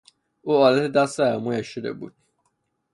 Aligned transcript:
او 0.45 0.51
آلت 0.65 0.91
دست 0.91 1.19
عمویش 1.19 1.67
شده 1.67 1.89
است. 1.89 2.15